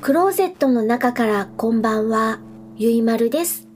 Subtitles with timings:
[0.00, 2.40] クローゼットの中からこんばんは、
[2.76, 3.68] ゆいまるです。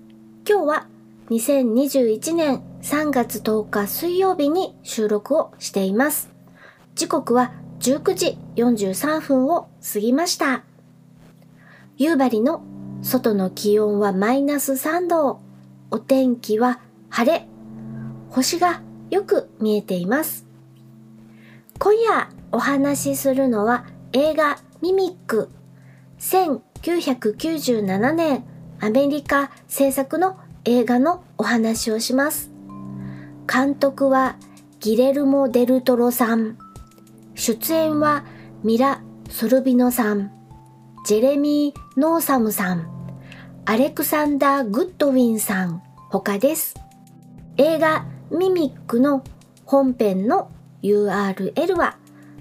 [0.48, 0.86] 今日は
[1.28, 6.30] 2021年3月10日水曜日に収録をしています。
[6.94, 10.64] 時刻は19時43分を過ぎました。
[11.98, 12.62] 夕張の
[13.02, 15.40] 外の気温はマイナス3度。
[15.90, 17.46] お天気は晴れ。
[18.30, 20.51] 星がよく見えています。
[21.84, 25.50] 今夜お話しするのは映画ミミック。
[26.20, 28.44] 1997年
[28.78, 32.52] アメリカ制作の映画のお話をします。
[33.52, 34.36] 監督は
[34.78, 36.56] ギレルモ・デルトロさん。
[37.34, 38.24] 出演は
[38.62, 40.30] ミラ・ソルビノさん。
[41.04, 42.86] ジェレミー・ノーサムさん。
[43.64, 45.82] アレクサンダー・グッドウィンさん。
[46.10, 46.76] 他です。
[47.56, 49.24] 映画ミミックの
[49.64, 50.51] 本編の
[50.82, 51.96] URL は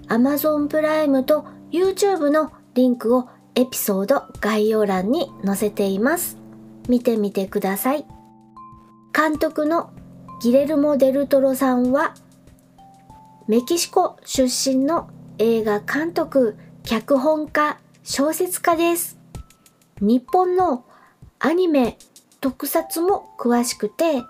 [0.08, 6.38] Amazon プライムと YouTube のリンクをエピソード概要欄に載せています。
[6.90, 8.06] 見てみてください。
[9.14, 9.92] 監督の
[10.42, 12.16] ギレルモ・デルトロさんは
[13.48, 19.20] メキシコ出身の映画監督、脚本家、小説家です。
[20.00, 20.86] 日本の
[21.40, 21.98] アニメ、
[22.40, 24.24] 特撮も詳しくて、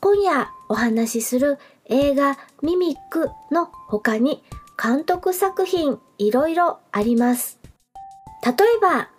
[0.00, 4.42] 今夜お話しする映画ミミックの他に
[4.82, 7.58] 監督作品いろいろあります。
[8.44, 9.10] 例えば、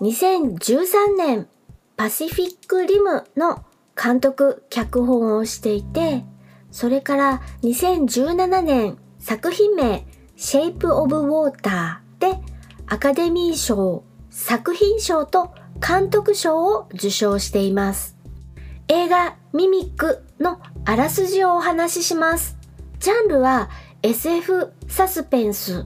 [0.00, 1.48] 2013年
[1.96, 3.64] パシフィックリムの
[4.00, 6.24] 監督脚本をしていて、
[6.70, 12.38] それから2017年作品名シェイプオブウォーターで
[12.86, 15.52] アカデミー賞作品賞と
[15.86, 18.16] 監督賞を受賞しています。
[18.88, 22.56] 映画ミミックのあらすじをお話しします。
[22.98, 23.68] ジャンルは
[24.02, 25.84] SF サスペンス。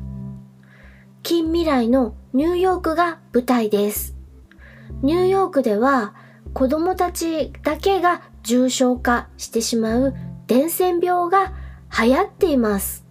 [1.24, 4.14] 近未来のニューヨークが舞台です。
[5.02, 6.14] ニューヨークでは
[6.54, 10.14] 子供たちだけが重症化してしまう
[10.46, 11.52] 伝染病が
[12.00, 13.04] 流行っています。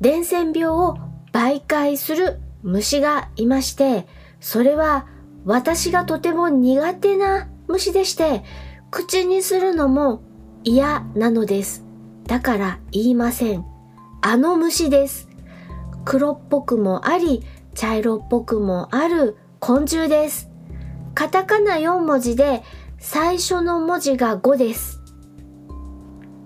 [0.00, 0.96] 伝染病を
[1.32, 4.08] 媒介する虫がいまして、
[4.40, 5.06] それは
[5.44, 8.42] 私がとても苦手な虫でして、
[8.90, 10.24] 口にするのも
[10.64, 11.84] 嫌なのです。
[12.26, 13.64] だから言いません。
[14.20, 15.28] あの虫です。
[16.04, 17.42] 黒っぽくもあり、
[17.74, 20.50] 茶色っぽくもある昆虫です。
[21.14, 22.62] カタカナ4文字で
[22.98, 25.00] 最初の文字が5です。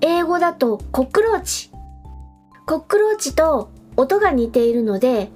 [0.01, 1.71] 英語だとコックローチ。
[2.67, 5.31] コックローチと音が似ているので、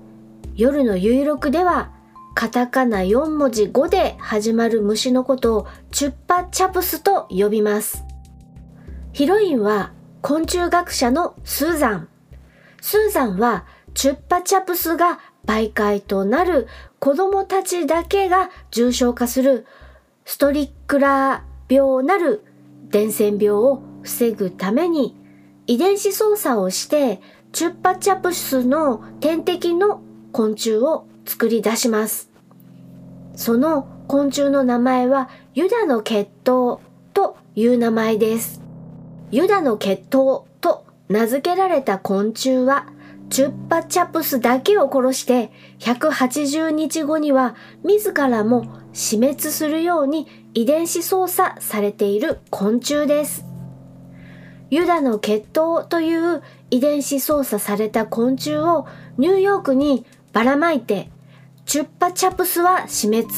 [0.55, 1.91] 夜の有力では
[2.35, 8.10] カタカナ4文字5で始まる虫のことをチュッパチャプスと呼びます。
[9.13, 12.09] ヒロインは昆虫学者のスーザン。
[12.81, 16.69] スーザンはチュッパチャプスが媒介となる
[17.01, 19.67] 子供たちだけが重症化する
[20.25, 22.45] ストリックラー病なる
[22.89, 25.17] 伝染病を防ぐために
[25.67, 27.21] 遺伝子操作をして
[27.53, 32.31] チュッパチャプスの天敵の昆虫を作り出します。
[33.35, 36.81] その昆虫の名前はユダの血統
[37.13, 38.70] という名前です。
[39.33, 42.87] ユダの血統と名付けられた昆虫は
[43.31, 47.55] チュッパチャプスだけを殺して180日後には
[47.85, 53.45] 自らも死滅するように遺伝子操作されている昆虫です。
[54.69, 58.87] ユダの血統という遺伝子操作された昆虫を
[59.17, 61.09] ニューヨークにばらまいて
[61.67, 63.29] チュッパチャプスは死滅。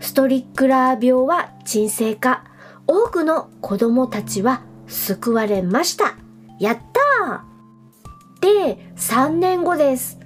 [0.00, 2.44] ストリックラー病は沈静化。
[2.86, 6.16] 多くの子供たちは救われました。
[6.58, 10.18] やったーで、3年後です。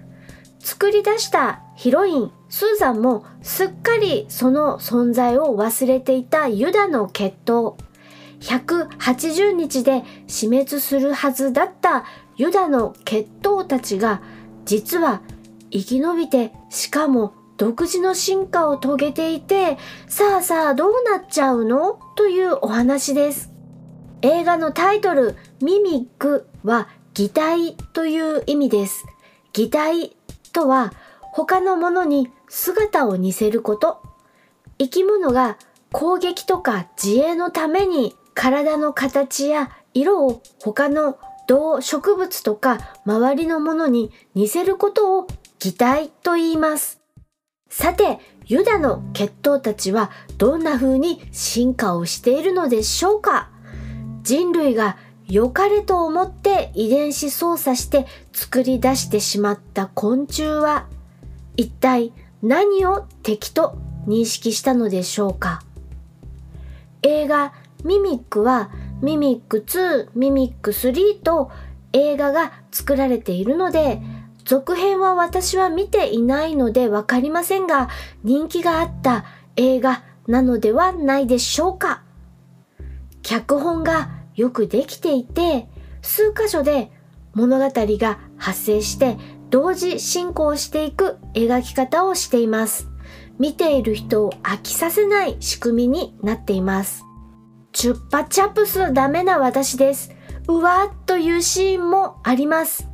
[0.58, 7.76] 作り出したヒロイン、スーザンもすっかりその存在を忘れていたユダの血統。
[8.40, 12.04] 180日で死滅するはずだった
[12.36, 14.22] ユダの血統たちが
[14.64, 15.22] 実は
[15.70, 19.76] 生き延びてしかも独自の進化を遂げていて
[20.06, 21.98] さあさあどうなっちゃうの？
[22.14, 23.57] というお話です。
[24.22, 29.04] 映画のタイトルミミックは擬態という意味です。
[29.52, 30.16] 擬態
[30.52, 30.92] とは
[31.32, 34.02] 他のものに姿を似せること。
[34.78, 35.56] 生き物が
[35.92, 45.26] 攻撃とか自衛のために体の形や色を他の動植物とか周りのものに似せることを
[45.60, 47.00] 擬態と言います。
[47.70, 53.50] さて、ユダの血統たちはどんな風に進化をしているのでしょうか？
[54.28, 60.86] 人類が良かれと思って遺伝子操作して作り出してしまった昆虫は
[61.56, 65.62] 一体何を敵と認識したのでしょうか？
[67.00, 67.54] 映画
[67.84, 68.70] ミミックは
[69.00, 71.50] ミミック2、ミミック3と
[71.94, 74.02] 映画が作られているので
[74.44, 77.88] 続編は私は見ていないのでわかりませんが
[78.24, 79.24] 人気があった
[79.56, 82.02] 映画なのではないでしょうか？
[83.22, 85.66] 脚本がよくできていて
[86.00, 86.92] 数箇所で
[87.34, 89.16] 物語が発生して
[89.50, 92.88] 同時進行していく描き方をしています。
[93.40, 97.04] 見ている人を飽きさせない仕組みになっています。
[97.72, 100.14] チュッパチャプスダメな私です。
[100.46, 102.88] うわっというシーンもあります。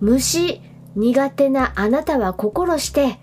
[0.00, 0.60] 虫
[0.96, 3.18] 苦手なあなたは心して、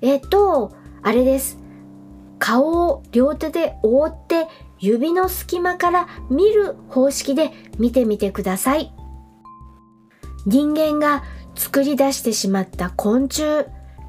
[0.00, 1.58] えっと、あれです。
[2.40, 4.48] 顔を両手で覆って
[4.82, 8.92] 指の隙間から見る方式で見てみてください。
[10.44, 11.22] 人間が
[11.54, 13.44] 作り出してしまった昆虫、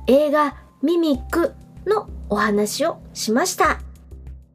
[0.07, 1.53] 映画ミミック
[1.85, 3.81] のお話をしました。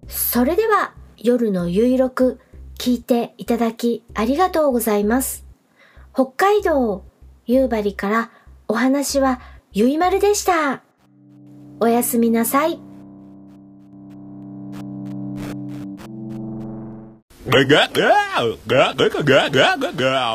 [0.08, 2.40] それでは夜のゆいろく
[2.78, 5.46] 聞いていただきありがとうございます。
[6.12, 7.04] 北海道
[7.46, 8.30] 夕張から
[8.66, 9.40] お話は
[9.72, 10.82] ゆいまるでした。
[11.78, 12.87] おやすみなさい。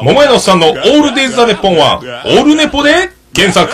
[0.04, 3.72] 桃井のおっさんのオールデイズ・ザ・ネッポンは、オールネポで検索。